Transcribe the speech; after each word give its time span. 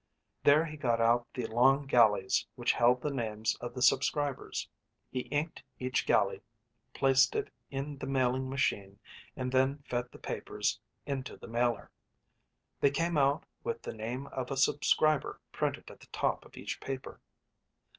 There 0.43 0.65
he 0.65 0.77
got 0.77 0.99
out 0.99 1.27
the 1.35 1.45
long 1.45 1.85
galleys 1.85 2.47
which 2.55 2.71
held 2.71 3.03
the 3.03 3.11
names 3.13 3.55
of 3.57 3.75
the 3.75 3.83
subscribers. 3.83 4.67
He 5.11 5.19
inked 5.29 5.61
each 5.77 6.07
galley, 6.07 6.41
placed 6.95 7.35
it 7.35 7.51
in 7.69 7.99
the 7.99 8.07
mailing 8.07 8.49
machine, 8.49 8.99
and 9.35 9.51
then 9.51 9.83
fed 9.87 10.07
the 10.11 10.17
papers 10.17 10.79
into 11.05 11.37
the 11.37 11.47
mailer. 11.47 11.91
They 12.79 12.89
came 12.89 13.15
out 13.15 13.45
with 13.63 13.83
the 13.83 13.93
name 13.93 14.25
of 14.31 14.49
a 14.49 14.57
subscriber 14.57 15.39
printed 15.51 15.91
at 15.91 15.99
the 15.99 16.07
top 16.07 16.45
of 16.45 16.57
each 16.57 16.79
paper. 16.79 17.21